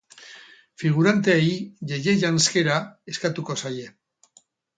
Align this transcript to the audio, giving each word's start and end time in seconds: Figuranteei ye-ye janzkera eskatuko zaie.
Figuranteei 0.83 1.51
ye-ye 1.91 2.15
janzkera 2.23 2.79
eskatuko 3.13 3.59
zaie. 3.63 3.87